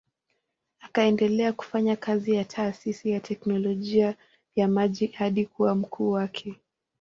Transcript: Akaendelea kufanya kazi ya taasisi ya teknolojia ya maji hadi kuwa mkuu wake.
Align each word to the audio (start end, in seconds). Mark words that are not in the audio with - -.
Akaendelea 0.79 1.53
kufanya 1.53 1.95
kazi 1.95 2.31
ya 2.35 2.45
taasisi 2.45 3.09
ya 3.09 3.19
teknolojia 3.19 4.15
ya 4.55 4.67
maji 4.67 5.07
hadi 5.07 5.45
kuwa 5.45 5.75
mkuu 5.75 6.11
wake. 6.11 6.59